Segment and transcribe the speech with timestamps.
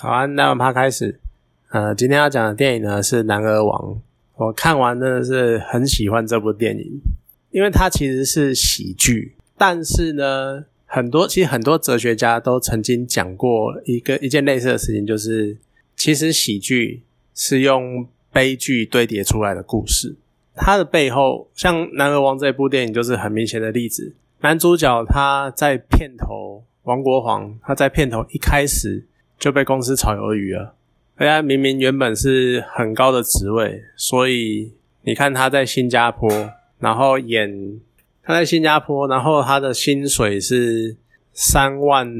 [0.00, 1.20] 好啊，那我们开始。
[1.70, 3.94] 呃，今天要讲的电影呢是《男儿王》。
[4.36, 7.00] 我看完真的是很喜欢这部电影，
[7.52, 15.56] 因为它其实是喜剧，但是呢，很多其实很多哲学家都曾经讲过一个一件类似的事情，就是
[15.94, 20.16] 其实喜剧是用悲剧堆叠出来的故事。
[20.56, 24.12] 它的背后，像《男儿王》这部电影就是很明显的例子。
[24.40, 29.06] 男主角他在片头，王国皇他在片头一开始
[29.44, 30.74] 就被公司炒鱿鱼了。
[31.16, 36.30] 而且明明原本是很高的职位，所以你看他在新加坡，
[36.78, 37.78] 然后演
[38.22, 40.96] 他在新加坡，然后他的薪水是
[41.34, 42.10] 三万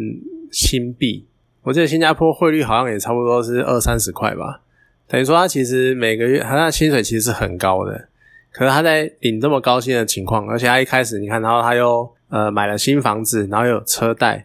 [0.53, 1.25] 新币。
[1.62, 4.61] 我记得新加坡汇率好像也差不多是二三十块吧。
[5.09, 8.09] 等于说他其实每个月他的薪水其实是很高的，
[8.53, 14.45] 可是他在领这么高薪的情况，而且他一开始你看，然后他又呃买了新房子，然后有车贷，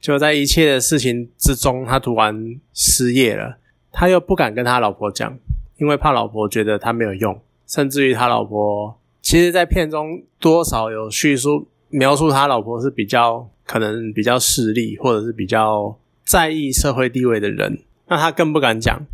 [0.00, 3.58] 就在一切的事情之中，他突然失业了。
[3.92, 5.38] 他又不敢跟他老婆讲，
[5.78, 19.06] 因为怕老婆觉得他没有用，甚至于他老婆其实，在片中多少有叙述描述他老婆是比较可能比较势利，或者是比较在意社会地位的人，那他更不敢讲。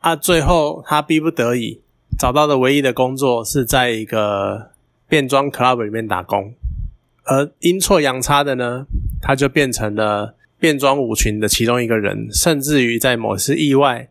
[0.00, 1.80] 啊，最后他逼不得已
[2.18, 4.72] 找到的唯一的工作是在一个
[5.08, 6.52] 变装 club 里面打工，
[7.24, 8.86] 而阴错阳差的呢，
[9.20, 10.36] 他就变成了。
[10.56, 14.08] 变装舞群的其中一个人，甚至于在某次意外，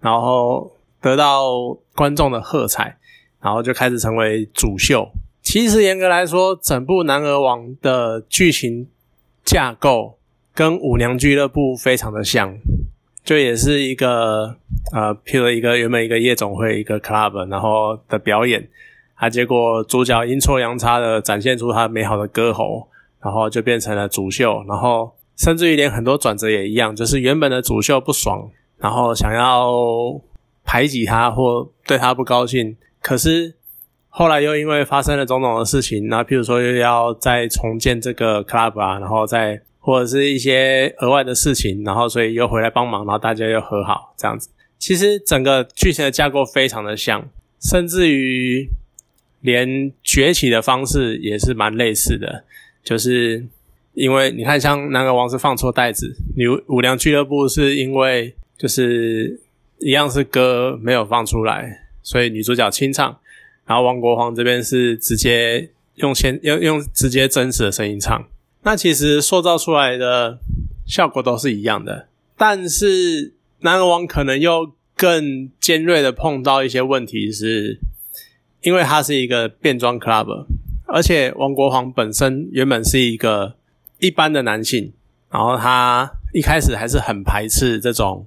[0.00, 2.96] 然后得到观众的喝彩，
[3.40, 5.08] 然后就开始成为主秀。
[5.42, 8.88] 其实严格来说，整部《男儿王》的剧情
[9.44, 10.18] 架构
[10.52, 12.58] 跟《舞娘俱乐部》非常的像，
[13.22, 14.56] 就也是一个
[14.92, 18.68] 呃，譬如一个原本一个夜总会一个 club，然后的表演，
[19.16, 22.88] 啊，结果主角阴错阳差的展现出他美好的歌喉，
[23.20, 25.12] 然后就变成了主秀，然后。
[25.38, 29.70] 甚至于连很多转折也一样，就是原本的主秀不爽，然后想要
[30.64, 33.54] 排挤他或对他不高兴，可是
[34.08, 44.48] 后来又因为发生了种种的事情，那譬如说又要再重建这个 club 啊，然后再或者是一些额外的事情，然后所以又回来帮忙，然后大家又和好这样子。
[44.78, 47.22] 其实整个剧情的架构非常的像，
[47.60, 48.66] 甚至于
[49.46, 52.44] 连崛起的方式也是蛮类似的，
[52.84, 53.46] 就是。
[53.96, 59.40] 因为你看，像南个王是放错袋子，女五娘俱乐部是因为就是
[59.78, 63.18] 一样是歌没有放出来，所以女主角清唱，
[63.64, 68.28] 然后王国皇这边是直接用先用用直接真实的声音唱，
[68.64, 70.40] 那其实塑造出来的
[70.86, 77.80] 效果都是一样的，但是男儿王可能又更尖锐的碰到一些问题，是
[78.62, 80.46] 因为他是一个变装 club，
[80.86, 83.56] 而且王国皇本身原本是一个。
[83.98, 84.92] 一般的男性，
[85.30, 88.26] 然后他一开始还是很排斥这种，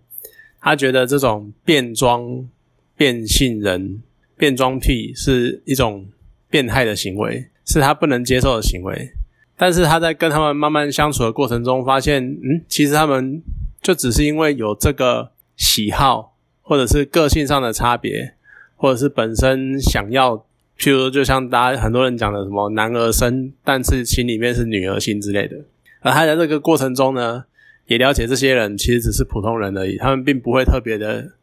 [0.59, 2.49] 他觉得这种变装、
[2.97, 4.01] 变性人、
[4.35, 6.07] 变装癖是一种
[6.49, 9.11] 变态的行为，是他不能接受的行为。
[9.55, 13.39] 但是他在跟他们慢慢相处的过程中，发现，嗯，其实他们
[13.83, 18.33] 就只是因为有这个喜好，或者是个性上的差别，
[18.79, 20.43] 或者是本身想要。
[20.81, 25.57] 譬如，就像大家很多人讲的什么男儿身，但是心里面是女儿心之类的。
[25.99, 27.43] 而他在这个过程中呢，
[27.87, 31.33] 也了解这些人其实只是普通人而已，他们并不会特别的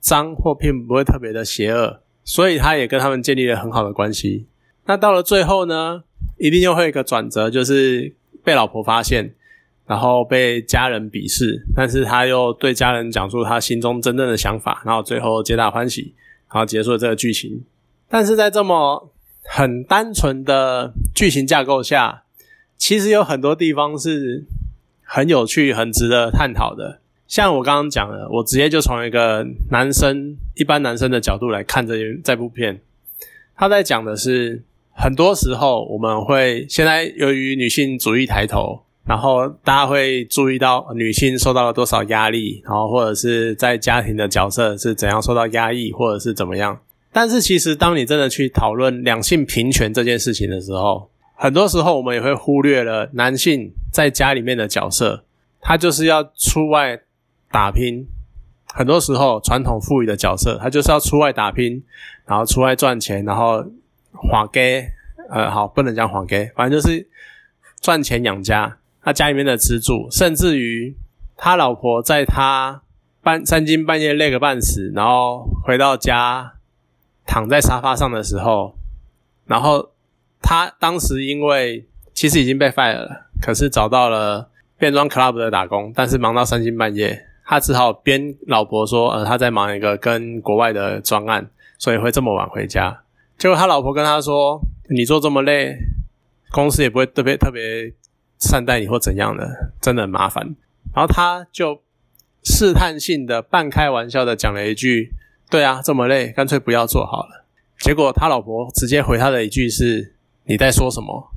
[0.00, 4.46] 脏，或并不会特别的邪恶，所以他也跟他们建立了很好的关系。
[4.86, 6.04] 那到了最后呢，
[6.38, 9.34] 一定又会有一个转折，就是被老婆发现，
[9.86, 16.14] 然后被家人鄙视，但是他又对家人讲述他心中真正的想法，然后最后皆大欢喜，
[16.48, 17.62] 好结束了这个剧情。
[18.08, 19.12] 但是在这么
[19.44, 22.24] 很单纯的剧情架构下，
[22.76, 24.44] 其实有很多地方是
[25.02, 27.00] 很有趣、很值得探讨的。
[27.26, 32.80] 像我刚刚讲的，我直接就从一个男生、一般男生的角度来看这这部片。
[33.54, 46.78] 他在讲的是，很多时候我们会现在由于女性主义抬头，然后大家会注意到女性受到了多少压力，然后或者是在家庭的角色是怎样受到压抑，或者是怎么样。
[47.10, 55.24] 但是，其实当你真的去讨论两性平权这件事情的时候，很多时候我们也会忽略了男性在家里面的角色，
[55.58, 57.00] 他就是要出外
[57.50, 58.06] 打拼。
[58.74, 61.82] 很多时候，传统赋予的角色，他就是要出外打拼，
[62.26, 63.64] 然后出外赚钱，然后
[64.12, 64.86] 花给
[65.30, 67.08] 呃，好，不能讲花给，反正就是
[67.80, 68.76] 赚钱养家，
[69.08, 70.94] 他家里面的支柱，甚至于
[71.34, 72.82] 他老婆在他
[73.22, 76.52] 半三更半夜累个半死，然后回到家。
[77.24, 78.74] 躺在沙发上的时候，
[79.46, 79.90] 然后
[80.42, 93.02] 他当时因为其实已经被 fire 了，可是找到了变装 club 的打工，但是忙到三更半夜，他只好编老婆说，呃，他在忙一个跟国外的专案，所以会这么晚回家。
[93.38, 95.76] 结果他老婆跟他说：“你做这么累，
[96.50, 97.92] 公司也不会特别特别
[98.38, 100.56] 善待你或怎样的，真的很麻烦。”
[100.94, 101.82] 然后他就
[102.42, 105.12] 试探性的、半开玩笑的讲了一句
[105.50, 107.44] ：“对啊，这么累，干脆不要做好了。”
[107.80, 110.14] 结果他老婆直接回他的一句是
[110.46, 111.30] ：“你在说什么？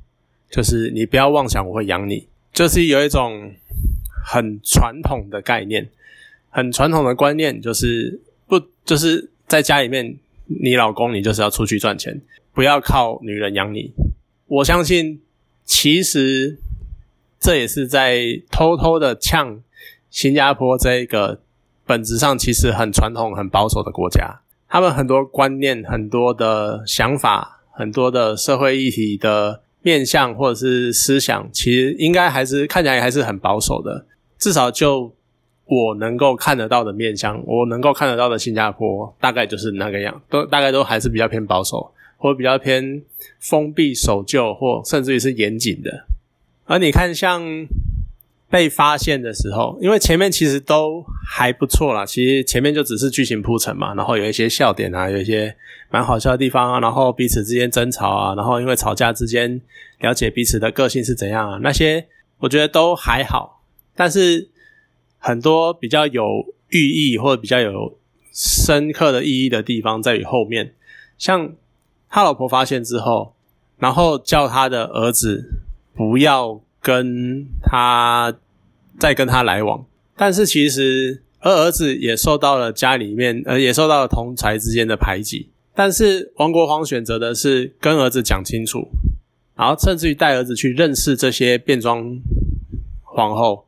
[0.50, 3.53] 就是你不要妄想我会养你。”就是有一种
[4.25, 5.89] 很传统的概念，
[6.50, 12.19] 很传统的观念，就是不就是在家里面，你老公你就是要出去赚钱，
[12.53, 13.94] 不要靠女人养你。
[14.48, 15.21] 我相信，
[15.63, 16.57] 其实
[17.42, 18.22] 这也是在
[18.52, 19.60] 偷偷的呛
[20.12, 21.40] 新加坡这个
[21.88, 24.42] 本质上其实很传统、很保守的国家。
[24.70, 34.06] 他们很多观念、很多的想法、很多的社会议题的面向或者是思想，其实应该还是看起来还是很保守的。
[34.38, 35.14] 至少就
[35.66, 43.02] 我能够看得到的面向，我能够看得到的新加坡，大概就是那个样，都大概都还是比较偏保守，或比较偏
[43.40, 46.06] 封闭、守旧，或甚至于是严谨的。
[46.72, 47.68] 而你看，像。
[48.52, 55.56] 被发现的时候，因为前面其实都还不错啦，其实前面就只是剧情铺陈嘛，然后有一些笑点啊，有一些
[55.90, 59.62] 蛮好笑的地方啊，然后彼此之间争吵啊，然后因为吵架之间
[60.02, 62.06] 了解彼此的个性是怎样啊，那些
[62.40, 63.64] 我觉得都还好，
[63.96, 64.50] 但是
[65.18, 67.98] 很多比较有寓意或者比较有
[68.34, 70.74] 深刻的意义的地方在于后面，
[71.18, 71.54] 像
[72.10, 73.34] 他老婆发现之后，
[73.78, 75.62] 然后叫他的儿子
[75.96, 76.62] 不要。
[76.84, 78.36] 跟他
[78.98, 79.86] 再跟他来往，
[80.18, 85.52] 但是其实而儿子也受到了家里面，呃，也受到了同才之间的排挤。
[85.76, 88.88] 但是王国皇选择的是跟儿子讲清楚，
[89.56, 92.20] 然后甚至于带儿子去认识这些变装
[93.04, 93.68] 皇后，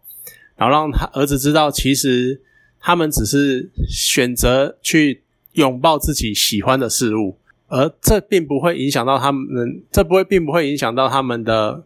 [0.56, 2.42] 然后让他儿子知道，其实
[2.80, 5.22] 他们只是选择去
[5.52, 7.38] 拥抱自己喜欢的事物，
[7.68, 11.84] 而这并不会影响到他们，这不会并不会影响到他们的。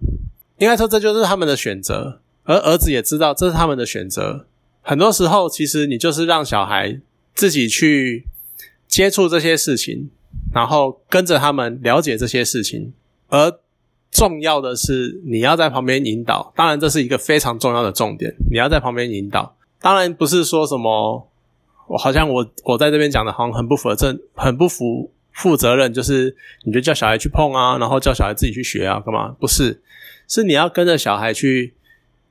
[0.58, 4.46] 应该说，这就是他们的选择，而儿子也知道这是他们的选择。
[4.82, 7.00] 很多时候，其实你就是让小孩
[7.36, 8.26] 自己去
[8.88, 10.10] 接触这些事情，
[10.54, 12.94] 然后跟着他们了解这些事情。
[13.30, 13.60] 而
[14.10, 16.54] 重要的是，你要在旁边引导。
[16.56, 18.34] 当然，这是一个非常重要的重点。
[18.50, 19.56] 你要在旁边引导。
[19.80, 21.30] 当然，不是说什么
[21.88, 29.36] 我好像我我在这边讲的，好像很不负责、很不负负责任，就是你就叫小孩去碰啊，然后叫小孩自己去学啊，干嘛？
[29.40, 29.80] 不是。
[30.28, 31.74] 是你要跟着小孩去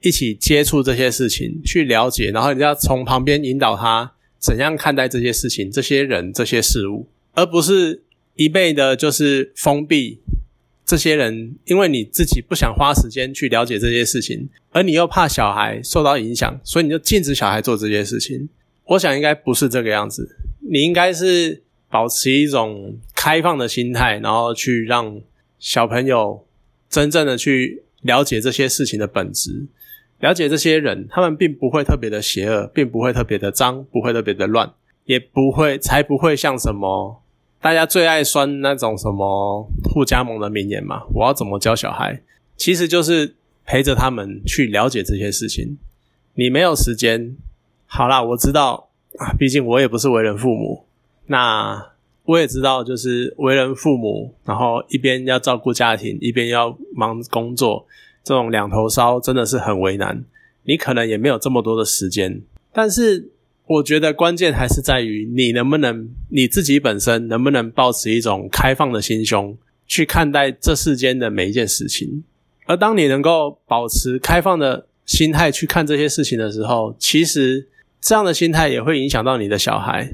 [0.00, 8.02] 一起接触这些事情，去了解，然后你要从旁边引导他怎样看待这些事情、这些人、这些事物，而不是
[8.34, 10.20] 一味的就是封闭
[10.84, 18.48] 这些人，因为你自己不想花时间去了解这些事情，而你又怕小孩受到影响，所以你就禁止小孩做这些事情。
[18.84, 25.20] 我想应该不是这个样子，你应该是保持一种开放的心态，然后去让
[25.58, 26.46] 小朋友
[26.90, 27.82] 真正的去。
[28.06, 29.66] 了解这些事情的本质，
[30.20, 34.72] 了解这些人，他们并不会特别的邪恶，并不会特别的脏，不会特别的乱，
[35.04, 37.20] 也不会，才不会像什么
[37.60, 41.02] 大家最爱酸那种什么互加盟的名言嘛。
[41.12, 42.22] 我要怎么教小孩？
[42.56, 45.76] 其实就是陪着他们去了解这些事情。
[46.34, 47.36] 你没有时间，
[47.86, 48.88] 好啦，我知道
[49.18, 50.86] 啊，毕竟我也不是为人父母，
[51.26, 51.92] 那。
[52.28, 57.86] 我也知道，就是为人父母，然后一边要照顾家庭，一边要忙工作，
[58.26, 60.24] 这种两头烧真的是很为难。
[60.64, 62.42] 你可能也没有这么多的时间，
[62.72, 63.30] 但是
[63.66, 69.56] 我觉得关键还是在于你能不能你自己本身能不能保持一种开放的心胸
[69.86, 72.24] 去看待这世间的每一件事情。
[72.64, 77.68] 而当你能够保持开放的心态去看这些事情的时候，其实
[78.00, 80.10] 这样的心态也会影响到你的小孩。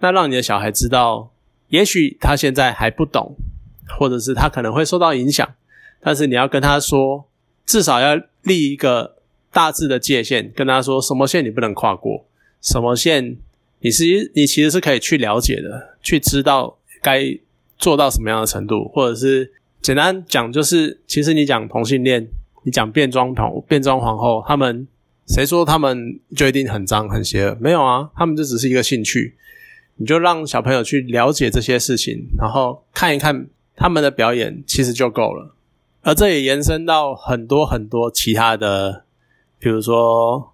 [0.00, 1.30] 那让你的小孩知道，
[1.68, 3.36] 也许他现在还不懂，
[3.98, 5.46] 或者是他可能会受到影响，
[6.00, 7.28] 但是你要跟他说，
[7.64, 9.16] 至少要立一个
[9.52, 12.26] 大致的界限，跟他说什么线你不能跨过，
[12.60, 13.36] 什么线
[13.80, 17.38] 你是你其实是可以去了解的，去知道该
[17.78, 22.28] 做到什么样的程度，或者是简单讲就是，其实你讲同性恋，
[22.62, 24.86] 你讲变装同变装皇后，他们
[25.26, 27.56] 谁说他们就一定很脏很邪恶？
[27.60, 29.34] 没有啊，他们这只是一个兴趣。
[29.98, 35.55] 你就让小朋友去了解这些事情，然后看一看他们的表演，其实就够了。
[36.06, 39.02] 而这也延伸到很多很多其他的，
[39.58, 40.52] 比如说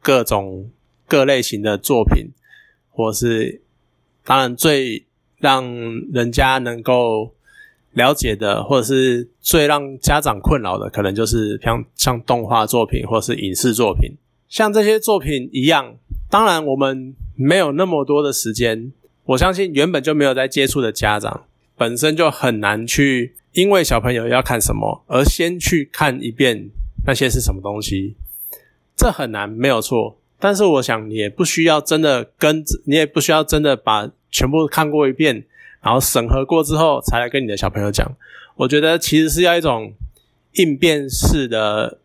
[0.00, 0.70] 各种
[1.06, 2.30] 各类型的作品，
[2.90, 3.60] 或是
[4.24, 5.04] 当然最
[5.36, 5.62] 让
[6.10, 7.34] 人家能够
[7.92, 14.12] 了解的，或者是最让家长困扰的，可能就是像像动画作品或是影视作品，
[14.48, 15.96] 像这些作品一样。
[16.30, 18.90] 当然，我们没有那么多的时间。
[19.26, 21.44] 我相信原本就没有在接触的家长，
[21.76, 26.68] 本身就很难去因为小朋友要看什么而先去看一遍
[27.06, 28.14] 那些是什么东西，
[28.94, 30.18] 这很难，没有错。
[30.38, 35.44] 但是我想你也不需要真的跟，你也不需要真的把全部看过一遍，
[35.80, 38.14] 然后审核过之后才来跟你的小朋友讲。
[38.56, 39.94] 我觉得其实是要一种
[40.52, 41.98] 应变式的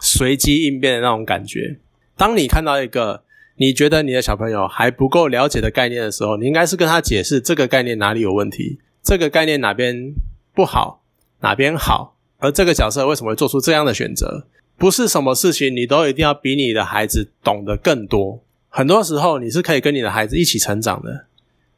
[0.00, 1.78] 随机应变的那种感觉。
[2.16, 3.22] 当你看到一个
[3.56, 10.12] 你觉得你的小朋友还不够了解的概念的时候，你应该是跟他解释这个概念哪里有问题，这个概念哪边
[10.58, 11.04] 不好，
[11.38, 14.48] 哪边好，而这个角色为什么会做出这样的选择？
[14.76, 18.42] 不是什么事情你都一定要比你的孩子懂得更多。
[18.68, 21.26] 很多时候你是可以跟你的孩子一起成长的，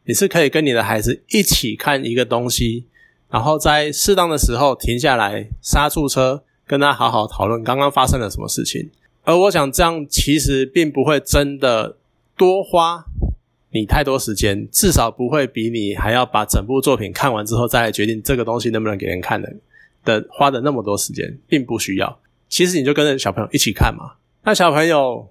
[0.04, 2.86] 你是可以跟你的孩子一起看一个东西，
[3.28, 8.90] 然后在适当的时候停下来刹住车，跟他好好讨论刚刚发生了什么事情。
[9.24, 11.98] 而我想这样其实并不会真的
[12.34, 13.04] 多花
[13.72, 19.52] 你太多时间，至少不会比你还要把整部作品看完之后再来决定这个东西能不能给人看的
[20.04, 22.20] 的花的那么多时间，并不需要。
[22.48, 24.14] 其实你就跟着小朋友一起看嘛。
[24.44, 25.28] 那小朋友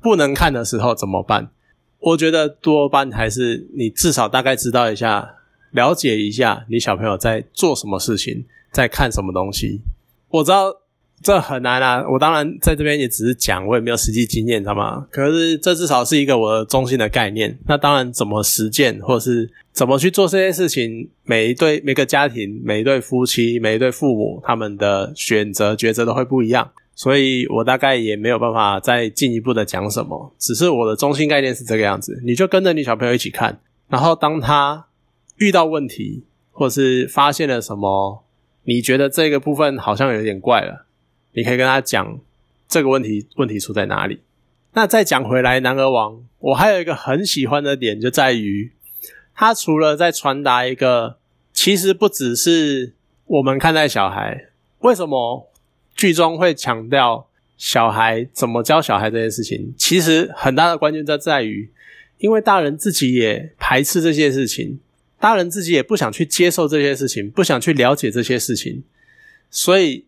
[0.00, 1.50] 不能看的时候怎么办？
[1.98, 5.36] 我觉得多半还是你至少大概知道一下，
[5.70, 9.80] 了解一下你小朋友在做什么事情，在看什么东西。
[10.28, 10.81] 我知道。
[11.22, 12.04] 这很难啊！
[12.08, 15.06] 我当然在这边也只是讲，我也没有实际经验，知道吗？
[15.10, 17.56] 可是这至少是一个我的中心的概念。
[17.66, 26.70] 那当然，怎么实践，或者是怎么去做这些事情，每一对、每个家庭、每一对夫妻、每一对父母，他们的选择抉择都会不一样。
[26.94, 30.34] 所以我大概也没有办法再进一步的讲什么。
[30.38, 34.86] 只是我的中心概念是这个样子：你就跟着你小朋友一起看，然后当他
[35.36, 38.24] 遇到问题，或是发现了什么，
[38.64, 40.86] 你觉得这个部分好像有点怪了。
[41.34, 42.20] 你可以跟他讲
[42.68, 44.20] 这个问题问题出在哪里。
[44.74, 48.72] 那再讲回来，男儿王，我还有一个很喜欢的点，就在于
[49.34, 51.18] 他除了在传达一个，
[51.52, 52.94] 其实不只是
[53.26, 54.46] 我们看待小孩，
[54.78, 55.50] 为什么
[55.94, 59.74] 剧中会强调小孩怎么教小孩这件事情？
[59.76, 61.70] 其实很大的关键在在于，
[62.18, 64.80] 因为大人自己也排斥这些事情，
[65.20, 68.82] 大人自己也不想去接受这些事情，不想去了解这些事情，
[69.50, 70.06] 所以。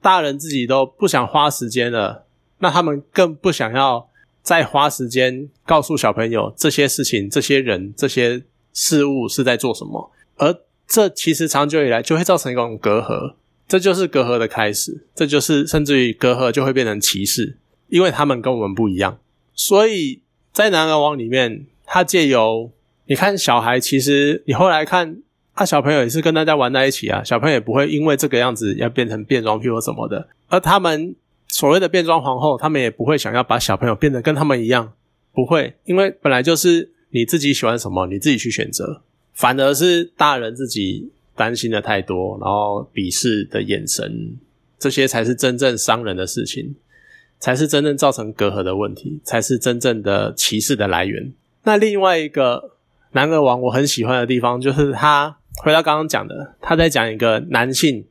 [0.00, 2.26] 大人自己都不想花时间了，
[2.58, 4.08] 那他们更不想要
[4.42, 10.10] 再花时间告诉小朋友这些事情、这些人、这些事物是在做什么。
[10.36, 10.54] 而
[10.86, 13.34] 这其实长久以来就会造成一种隔阂，
[13.66, 19.18] 这就是隔阂的开始，这就是甚至于隔阂就会变成歧视，因为他们跟我们不一样。
[19.54, 20.20] 所以
[20.52, 22.70] 在男儿王里面，他借由
[23.06, 25.22] 你看小孩，其实你后来看。
[25.56, 30.28] 啊小朋友也是跟大家玩在一起啊，小朋友也不会因为这个样子要变成变装癖或什么的。
[30.48, 31.16] 而他们
[31.48, 34.92] 所谓的变装皇后，他们也不会想要把小朋友变得跟他们一样，
[35.32, 39.00] 不会，因为本来就是你自己喜欢什么，你自己去选择。
[39.32, 44.36] 反而是大人自己担心的太多，然后鄙视的眼神，
[44.78, 46.74] 这些才是真正伤人的事情，
[47.40, 51.32] 才是真正造成隔阂的问题，才是真正的歧视的来源。
[51.62, 52.76] 那另外一个
[53.12, 55.38] 男儿王，我很喜欢的地方就是他。
[55.62, 58.04] 回到刚刚讲的，他在讲一个男性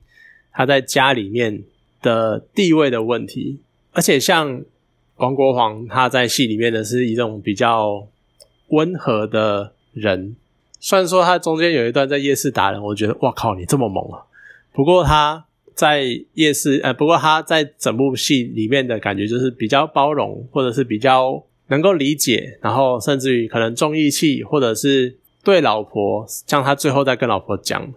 [0.52, 1.64] 他在家里面
[2.02, 3.60] 的地位的问题，
[3.94, 4.62] 而且像
[5.18, 8.08] 王国煌他在戏里面的是一种比较
[8.70, 10.36] 温和的人，
[10.80, 14.25] 虽然说他中间有一段在夜市打人，我觉得哇靠，你这么猛啊！
[14.74, 25.16] 不过他在夜市，呃，不过他在整部戏里面的感觉就是比较包容，或者是比较能够理解，然后甚至于可能重义气，或者是。
[25.46, 27.94] 对老婆，像他最后在跟老婆讲：“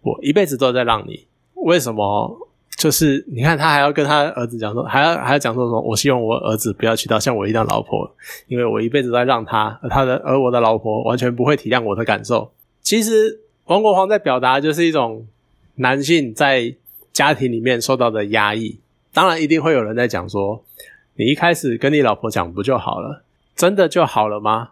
[0.00, 1.26] 我一辈子都在让你。”
[1.66, 2.48] 为什么？
[2.76, 5.80] 就是你看，他还要跟他儿子讲说，还要 还要讲说什么？
[5.80, 8.08] 我希望我儿子不要娶到像我一样老婆，
[8.46, 12.52] 因为我一辈子都在让他，而他的而我的老婆完全不会体谅我的感受。
[12.82, 15.26] 其实王国煌在表达就是一种
[15.76, 16.74] 男性在
[17.12, 18.78] 家庭里面受到的压抑。
[19.12, 20.62] 当然，一定会有人在讲说
[21.16, 23.22] ：“你一开始跟你老婆讲不就好了？
[23.56, 24.70] 真的就好了吗？”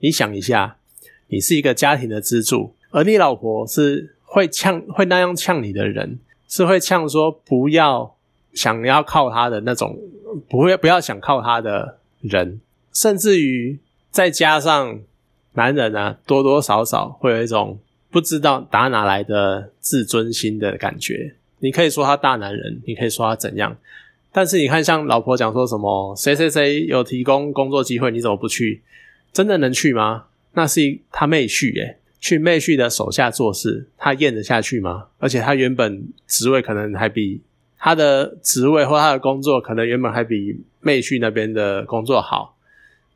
[0.00, 0.77] 你想一下。
[1.28, 6.18] 你是一个家庭的支柱，而你老婆是会呛、会那样呛你的人，
[6.48, 8.14] 是会呛说不要
[8.52, 9.98] 想要靠他的那种，
[10.48, 12.60] 不会不要想靠他的人，
[12.92, 13.78] 甚至于
[14.10, 15.00] 再加上
[15.52, 17.78] 男人啊，多多少少会有一种
[18.10, 21.34] 不知道打哪来的自尊心的感觉。
[21.60, 23.76] 你可以说他大男人，你可以说他怎样，
[24.32, 28.82] 但是你看，像老婆讲说什么谁谁谁有提供工作机会，你怎么不去？
[29.32, 30.24] 真的能去吗？
[30.52, 35.06] 那是他妹婿耶，去妹婿的手下做事，他咽得下去吗？
[35.18, 37.40] 而且他原本职位可能还比
[37.78, 42.56] 他的职位或他的工作可能原本还比妹婿那边的工作好，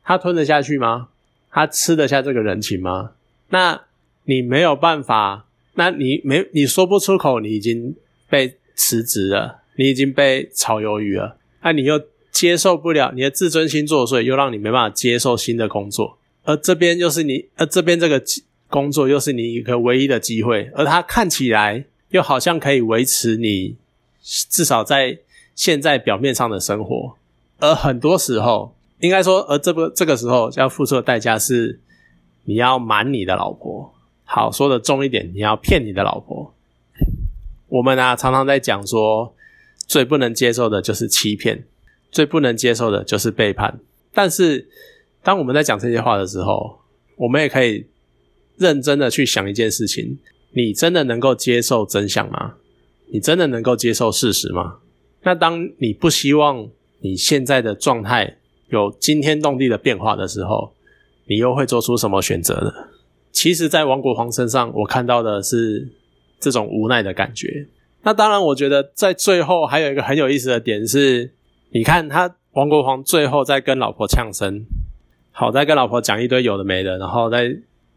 [0.03, 1.09] 他吞得下去吗？
[1.51, 3.11] 他吃得下这个人情吗？
[3.49, 3.81] 那
[4.23, 7.95] 你没有办法，那你没你说不出口，你已经
[8.29, 18.21] 被辞职了，你已经被炒鱿鱼了，那你又接受不了，你的自尊心作祟，又让你没办法接受新的工作，而这边又是你，而这边这个
[18.69, 23.75] 工作又是你一个唯一的机会，而它看起来又好像可以维持你
[24.21, 25.19] 至少在
[25.55, 27.15] 现在表面上的生活，
[27.59, 28.75] 而很多时候。
[28.99, 31.77] 应该说，而这个这个时候要付出的代价是，
[32.45, 33.93] 你要瞒你的老婆。
[34.23, 36.53] 好，说的重一点，你要骗你的老婆。
[37.67, 39.35] 我们啊，常常在讲说，
[39.85, 41.65] 最不能接受的就是欺骗，
[42.13, 43.77] 最不能接受的就是背叛。
[44.13, 44.69] 但是，
[45.23, 46.79] 当我们在讲这些话的时候，
[47.15, 47.85] 我们也可以
[48.57, 50.17] 认真的去想一件事情：
[50.51, 52.55] 你真的能够接受真相吗？
[53.11, 54.79] 你真的能够接受事实吗？
[55.23, 56.67] 那当你不希望
[56.99, 58.37] 你现在的状态，
[58.69, 60.73] 有惊天动地的变化的时候，
[61.27, 62.71] 你又会做出什么选择呢？
[63.31, 65.87] 其实，在王国皇身上，我看到的是
[66.39, 67.67] 这种无奈的感觉。
[68.01, 71.31] 那当然，我觉得在最后还有一个很有意思的点是，
[71.71, 74.65] 你看他王国皇最后在跟老婆呛声，
[75.33, 77.53] 好在跟老婆讲一堆有的没的，然后在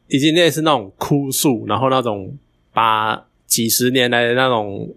[0.09, 2.37] 已经类似那种哭诉，然后那种
[2.73, 4.93] 把几十年来的那种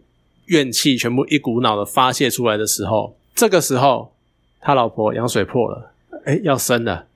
[0.47, 4.15] 怨气全部一股脑的发泄出来的时候，这个时候。
[4.61, 5.93] 他老婆羊水破了，
[6.25, 7.07] 哎，要生了，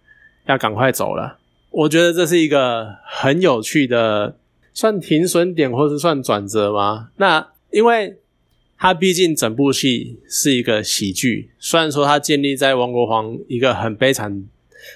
[0.46, 1.40] 要赶快走了。
[1.72, 4.38] 我觉得这是一个很有趣的，
[4.74, 7.10] 算停损点，或是算转折吗？
[7.18, 8.18] 那因为
[8.78, 14.46] 他毕竟整部戏是一个喜剧，虽然说他建立在王国皇一个很悲惨，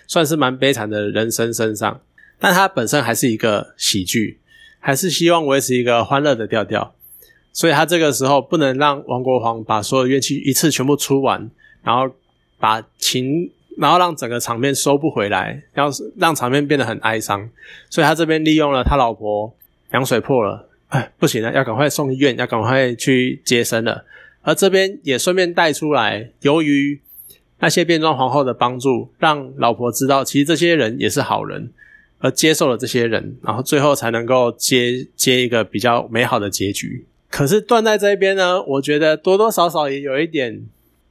[0.07, 2.01] 算是蛮悲惨的人生身上，
[2.39, 4.39] 但他本身还是一个喜剧，
[4.79, 6.93] 还是希望维持一个欢乐的调调，
[7.51, 11.49] 所以他这个时候不能让王国皇把所有怨气一次全部出完，
[11.83, 12.13] 然后。
[12.59, 17.47] 把情，然后让整个场面收不回来，要让场面变得很哀伤，
[17.87, 19.55] 所以他这边利用了他老婆
[19.93, 24.03] 羊水破了，哎，不行了，要赶快送医院，要赶快去接生了。
[24.41, 26.99] 而这边也顺便带出来，由于
[27.59, 31.71] 那些变装皇后的帮助，让老婆知道其实这些人也是好人，
[32.19, 37.05] 而接受了这些人，然后最后才能够接接一个比较美好的结局。
[37.29, 40.65] 可是断在这边呢，我觉得多多少少也有一点。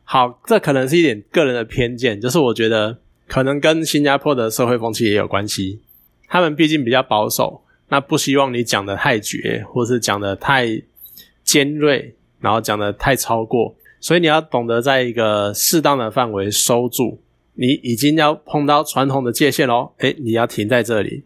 [0.09, 5.80] 好，这可能是一点个人的偏见，就是我觉得可能跟新加坡的社会风气也有关系。
[6.28, 10.80] 他们毕竟比较保守，那不希望你讲的太绝，或是讲的太
[11.44, 17.20] 尖锐，然后讲的太超过，所以你要懂得在一个适当的范围收住。
[17.54, 21.24] 你已经要碰到传统的界限喽，诶，你要停在这里，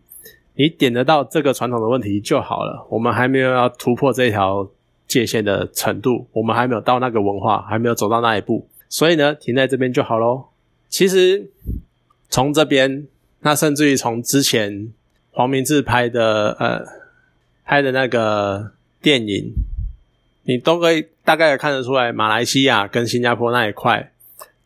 [0.54, 2.86] 你点得到这个传统的问题就好了。
[2.90, 4.70] 我们还没有要突破这条。
[5.10, 10.52] 界限的程度，我们还没有到那个文化，还没有走到那一步，所以呢，停在这边就好咯。
[10.88, 11.50] 其实
[12.28, 13.08] 从这边，
[13.40, 14.92] 那甚至于从之前
[15.32, 16.84] 黄明志拍的呃
[17.64, 18.70] 拍的那个
[19.02, 19.52] 电影，
[20.50, 24.10] 你都可以大概看得出来，马来西亚跟新加坡那一块，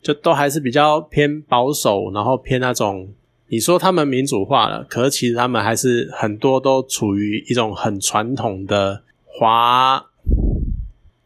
[0.01, 3.07] 就都还是比较偏保守，然后偏那种
[3.49, 10.03] 你说他们民主化了，可是其实他们还是很多都处于一种很传统的华。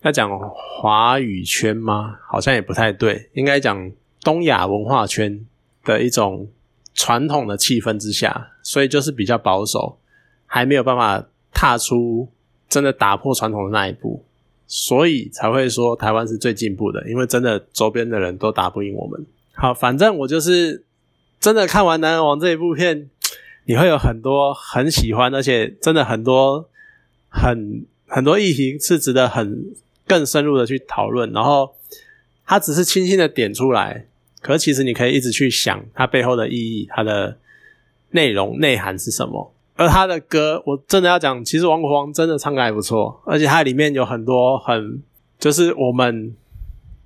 [0.02, 2.18] 要讲华语圈吗？
[2.30, 3.90] 好像也不太对，应该讲
[4.22, 5.40] 东亚文化圈
[5.86, 6.50] 的一种
[6.94, 9.98] 传统的气氛之下，所以就是比较保守，
[10.46, 12.28] 还没有办法踏出
[12.68, 14.26] 真的打破传统的那一步，
[14.70, 19.26] 所以才会说台湾是最进步的，因为真的周边的人都打不赢我们。
[19.52, 20.86] 好，反正我就是
[21.42, 23.10] 真的看完《男人王》这一部片，
[23.66, 26.70] 你会有很多很喜欢，而且真的很多
[27.28, 29.76] 很很多议题是值得很。
[30.10, 31.76] 更深入的去讨论，然后
[32.44, 34.08] 他只是轻轻的点出来，
[34.42, 37.38] 可是其实你可以一直去想它背后的意义，它的
[38.10, 39.54] 内容内涵是什么。
[39.80, 45.02] 而他的歌，我真的要讲，其实王国王真的唱歌还不错，而且它里面有很多很
[45.40, 46.36] 就是我们，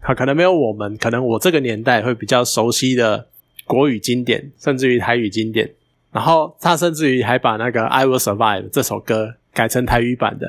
[0.01, 3.27] 他可能没有我们，可能我这个年代会比较熟悉的
[3.67, 5.71] 国语经典，甚至于台语经典。
[6.12, 10.47] 然后他甚至于还把那个《I Will Survive》这首歌改成台语版的。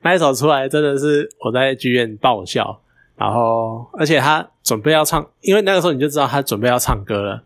[0.00, 2.80] 那一首出来真的是我在剧院爆笑，
[3.16, 7.42] 然后而且他准备要唱，因为那个时候你就知道他准备要唱歌了。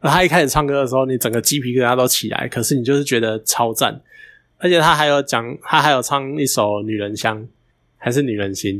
[0.00, 4.02] 而他一开始唱歌的时候，你整个鸡皮疙瘩都起来，可是你就是觉得超赞。
[4.58, 7.42] 而且他还有讲，他还有唱一首《女人香》
[7.96, 8.76] 还是《女人心》，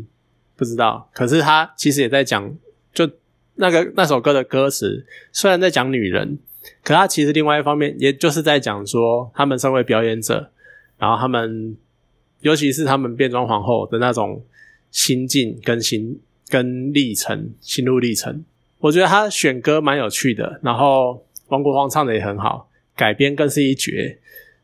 [0.57, 1.09] 不知道。
[1.15, 2.55] 可是他其实也在讲，
[2.93, 3.09] 就
[3.55, 6.39] 那个那首歌的歌词，虽然在讲女人，
[6.83, 10.51] 可他其实另外一方面，也就是在讲说他们身为表演者，
[10.99, 11.77] 然后他们。
[12.43, 14.43] 尤其是他们变装皇后的那种
[14.91, 18.43] 心境跟心跟历程、心路历程，
[18.81, 20.61] 我觉得他选歌蛮有趣的。
[20.63, 24.19] 然后王国芳唱的也很好，改编更是一绝。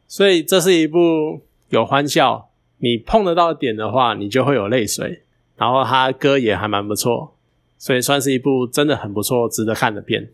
[0.08, 5.22] 所以这是一部有欢笑，你碰得到点的话，你就会有泪水。
[5.56, 7.34] 然后他歌也还蛮不错，
[7.78, 10.28] 所以算是一部真的很不错、值得看的片。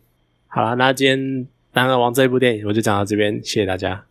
[0.48, 1.18] 好了，那今天
[1.74, 4.04] 《男人王》这部电影我就讲到这边，谢谢大家。